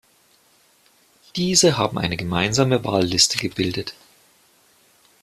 Diese 1.35 1.77
haben 1.77 1.99
eine 1.99 2.17
gemeinsame 2.17 2.83
Wahlliste 2.83 3.37
gebildet. 3.37 3.93